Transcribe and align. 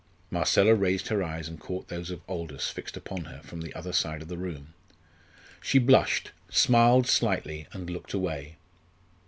Marcella 0.31 0.73
raised 0.73 1.09
her 1.09 1.21
eyes 1.21 1.47
and 1.47 1.59
caught 1.59 1.87
those 1.89 2.09
of 2.09 2.21
Aldous 2.27 2.71
fixed 2.71 2.97
upon 2.97 3.25
her 3.25 3.39
from 3.43 3.61
the 3.61 3.71
other 3.75 3.93
side 3.93 4.23
of 4.23 4.29
the 4.29 4.37
room. 4.39 4.73
She 5.61 5.77
blushed, 5.77 6.31
smiled 6.49 7.05
slightly, 7.05 7.67
and 7.71 7.87
looked 7.87 8.15
away. 8.15 8.55